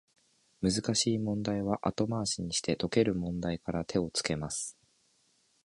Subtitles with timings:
[0.63, 4.75] 難しい問題は後回しにして、解ける問題から手をつけます